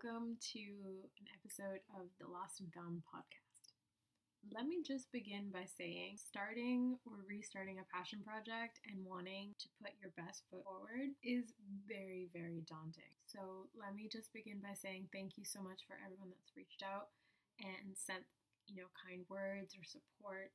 [0.00, 0.64] welcome to
[1.20, 3.76] an episode of the Lost and Found podcast.
[4.48, 9.68] Let me just begin by saying starting or restarting a passion project and wanting to
[9.76, 11.52] put your best foot forward is
[11.84, 13.12] very, very daunting.
[13.28, 16.80] So, let me just begin by saying thank you so much for everyone that's reached
[16.80, 17.12] out
[17.60, 18.24] and sent,
[18.72, 20.54] you know, kind words or support.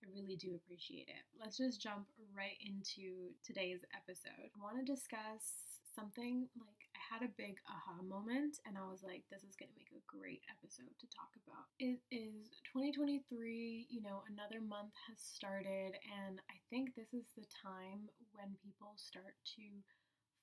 [0.00, 1.24] I really do appreciate it.
[1.36, 4.48] Let's just jump right into today's episode.
[4.56, 9.22] I want to discuss something like had a big aha moment and I was like,
[9.30, 11.70] this is going to make a great episode to talk about.
[11.78, 17.46] It is 2023, you know, another month has started, and I think this is the
[17.54, 19.66] time when people start to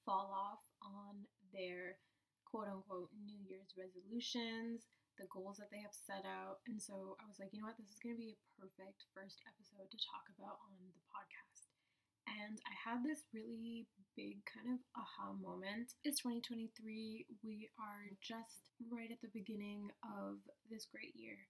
[0.05, 1.99] fall off on their
[2.47, 6.65] quote unquote New Year's resolutions the goals that they have set out.
[6.65, 9.05] And so I was like, you know what, this is going to be a perfect
[9.13, 11.62] first episode to talk about on the podcast.
[12.27, 15.97] And I had this really big kind of aha moment.
[16.03, 17.25] It's 2023.
[17.43, 21.49] We are just right at the beginning of this great year.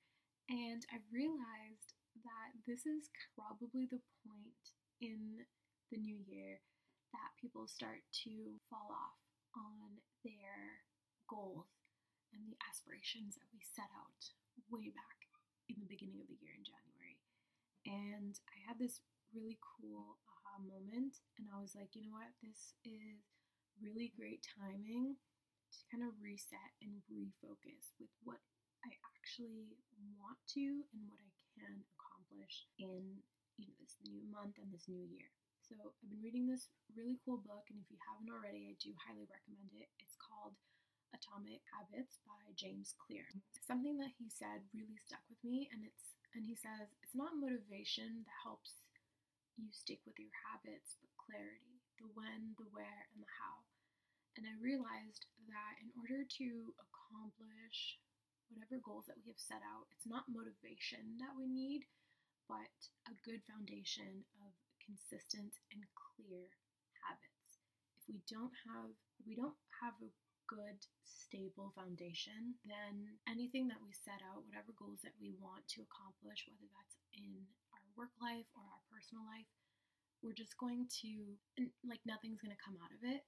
[0.49, 4.63] And I realized that this is probably the point
[5.01, 5.45] in
[5.91, 6.63] the new year
[7.13, 9.21] that people start to fall off
[9.53, 10.81] on their
[11.29, 11.69] goals
[12.33, 14.21] and the aspirations that we set out
[14.73, 15.29] way back
[15.69, 17.21] in the beginning of the year in January.
[17.85, 20.17] And I had this really cool
[20.61, 23.25] moment, and I was like, you know what, this is
[23.81, 28.37] really great timing to kind of reset and refocus with what
[28.85, 29.73] I actually
[30.19, 33.23] want to and what I can accomplish in
[33.57, 35.29] you know this new month and this new year.
[35.63, 38.91] So I've been reading this really cool book, and if you haven't already, I do
[38.99, 39.87] highly recommend it.
[40.03, 40.59] It's called
[41.15, 43.23] Atomic Habits by James Clear.
[43.63, 47.37] Something that he said really stuck with me and it's and he says it's not
[47.37, 48.89] motivation that helps
[49.57, 53.63] you stick with your habits, but clarity, the when, the where, and the how.
[54.37, 56.47] And I realized that in order to
[56.81, 58.01] accomplish
[58.49, 61.85] whatever goals that we have set out, it's not motivation that we need,
[62.49, 62.73] but
[63.05, 66.49] a good foundation of consistent and clear
[67.05, 67.61] habits.
[67.97, 68.91] If we don't have
[69.23, 70.11] we don't have a
[70.53, 75.81] good, stable foundation, then anything that we set out, whatever goals that we want to
[75.81, 79.49] accomplish, whether that's in our work life or our personal life,
[80.21, 81.33] we're just going to,
[81.81, 83.25] like, nothing's going to come out of it.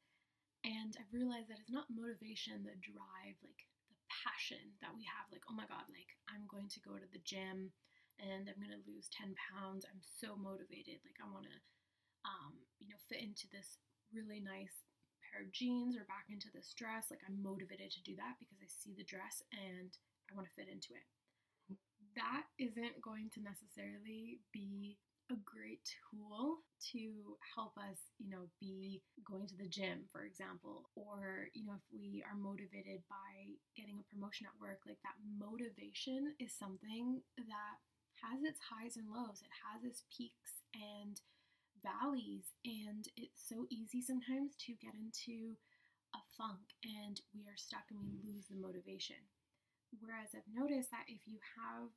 [0.62, 5.26] And I've realized that it's not motivation, the drive, like the passion that we have,
[5.34, 7.74] like, oh my God, like, I'm going to go to the gym
[8.22, 9.84] and I'm going to lose 10 pounds.
[9.86, 11.04] I'm so motivated.
[11.04, 11.58] Like, I want to,
[12.24, 13.82] um, you know, fit into this
[14.14, 14.86] really nice
[15.36, 17.12] pair of jeans or back into this dress.
[17.12, 19.92] Like I'm motivated to do that because I see the dress and
[20.32, 21.04] I want to fit into it.
[22.16, 24.96] That isn't going to necessarily be
[25.28, 26.62] a great tool
[26.94, 31.76] to help us, you know, be going to the gym, for example, or, you know,
[31.76, 37.20] if we are motivated by getting a promotion at work, like that motivation is something
[37.36, 37.76] that
[38.22, 41.20] has its highs and lows, it has its peaks and
[41.86, 45.54] valleys, and it's so easy sometimes to get into
[46.18, 49.22] a funk and we are stuck and we lose the motivation.
[50.02, 51.94] Whereas I've noticed that if you have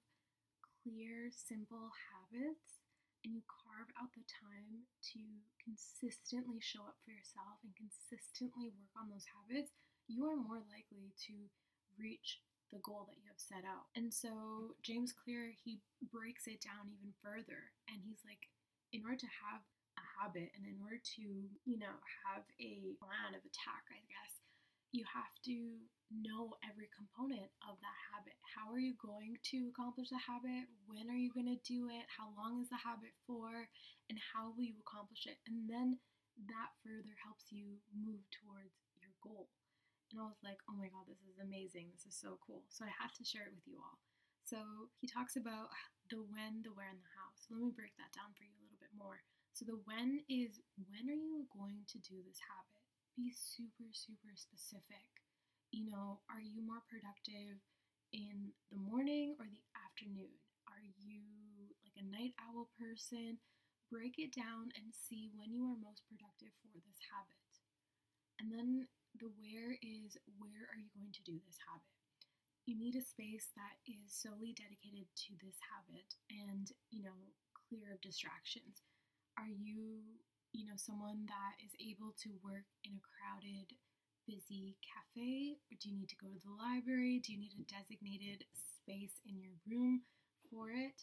[0.84, 2.84] clear, simple habits
[3.24, 5.22] and you carve out the time to
[5.58, 9.72] consistently show up for yourself and consistently work on those habits,
[10.06, 11.34] you are more likely to
[11.98, 12.38] reach
[12.70, 13.88] the goal that you have set out.
[13.96, 15.80] And so James Clear, he
[16.12, 18.46] breaks it down even further and he's like,
[18.92, 19.60] in order to have
[20.18, 21.24] habit and in order to,
[21.64, 21.94] you know,
[22.26, 24.42] have a plan of attack, I guess,
[24.90, 25.56] you have to
[26.08, 28.34] know every component of that habit.
[28.56, 30.66] How are you going to accomplish the habit?
[30.88, 32.08] When are you going to do it?
[32.08, 33.68] How long is the habit for?
[34.08, 35.36] And how will you accomplish it?
[35.44, 36.00] And then
[36.48, 39.52] that further helps you move towards your goal.
[40.08, 41.92] And I was like, oh my God, this is amazing.
[41.92, 42.64] This is so cool.
[42.72, 44.00] So I had to share it with you all.
[44.48, 45.68] So he talks about
[46.08, 47.36] the when, the where, and the how.
[47.36, 49.20] So let me break that down for you a little bit more.
[49.58, 52.78] So the when is when are you going to do this habit?
[53.18, 55.10] Be super, super specific.
[55.74, 57.58] You know, are you more productive
[58.14, 60.30] in the morning or the afternoon?
[60.70, 63.42] Are you like a night owl person?
[63.90, 67.50] Break it down and see when you are most productive for this habit.
[68.38, 68.86] And then
[69.18, 71.98] the where is where are you going to do this habit?
[72.62, 77.34] You need a space that is solely dedicated to this habit and, you know,
[77.66, 78.86] clear of distractions.
[79.38, 80.02] Are you,
[80.52, 83.70] you know, someone that is able to work in a crowded,
[84.26, 85.62] busy cafe?
[85.70, 87.22] Or do you need to go to the library?
[87.22, 88.44] Do you need a designated
[88.82, 90.02] space in your room
[90.50, 90.98] for it?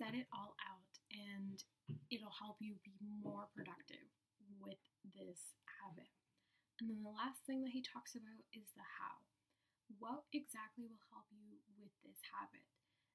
[0.00, 1.60] Set it all out and
[2.10, 4.08] it'll help you be more productive
[4.56, 4.80] with
[5.12, 5.52] this
[5.84, 6.08] habit.
[6.80, 9.20] And then the last thing that he talks about is the how.
[10.00, 12.64] what exactly will help you with this habit?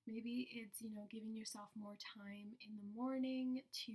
[0.08, 3.94] Maybe it's, you know, giving yourself more time in the morning to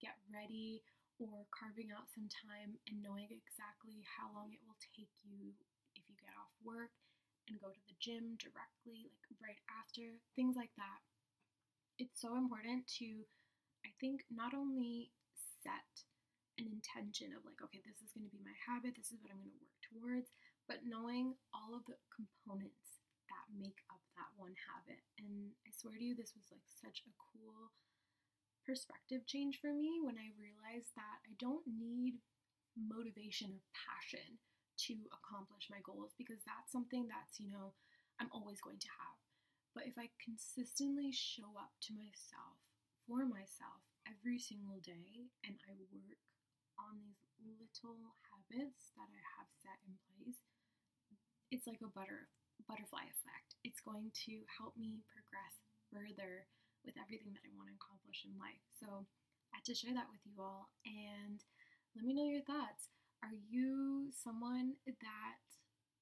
[0.00, 0.82] get ready
[1.16, 5.56] or carving out some time and knowing exactly how long it will take you
[5.96, 6.92] if you get off work
[7.48, 11.00] and go to the gym directly, like right after, things like that.
[11.96, 13.24] It's so important to,
[13.86, 15.14] I think, not only
[15.64, 16.04] set
[16.60, 19.32] an intention of like, okay, this is going to be my habit, this is what
[19.32, 20.28] I'm going to work towards,
[20.68, 23.00] but knowing all of the components
[23.32, 25.00] that make up that one habit.
[25.16, 27.72] And I swear to you, this was like such a cool
[28.66, 32.18] perspective change for me when I realized that I don't need
[32.76, 34.42] motivation or passion
[34.90, 37.72] to accomplish my goals because that's something that's, you know,
[38.20, 39.16] I'm always going to have.
[39.72, 42.58] But if I consistently show up to myself,
[43.06, 46.20] for myself, every single day, and I work
[46.76, 50.42] on these little habits that I have set in place,
[51.54, 52.28] it's like a butter
[52.66, 53.54] butterfly effect.
[53.62, 55.60] It's going to help me progress
[55.92, 56.48] further
[56.86, 58.62] with everything that I want to accomplish in life.
[58.80, 59.04] So
[59.52, 61.42] I had to share that with you all and
[61.96, 62.88] let me know your thoughts.
[63.24, 65.36] Are you someone that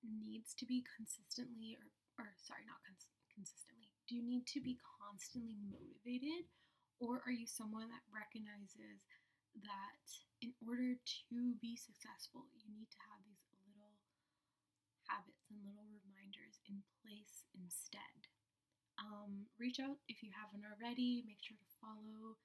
[0.05, 1.89] needs to be consistently or
[2.19, 3.91] or sorry, not cons- consistently.
[4.07, 6.47] Do you need to be constantly motivated
[7.03, 9.03] or are you someone that recognizes
[9.67, 10.05] that
[10.43, 10.95] in order
[11.31, 13.99] to be successful, you need to have these little
[15.09, 18.24] habits and little reminders in place instead?
[18.99, 21.27] Um, reach out if you haven't already.
[21.27, 22.39] Make sure to follow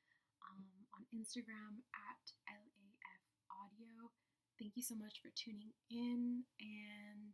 [0.50, 0.66] um,
[0.98, 3.24] on Instagram at LAF
[3.54, 4.10] Audio.
[4.58, 7.34] Thank you so much for tuning in, and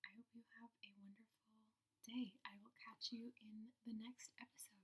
[0.00, 1.60] I hope you have a wonderful
[2.06, 2.32] day.
[2.46, 4.83] I will catch you in the next episode.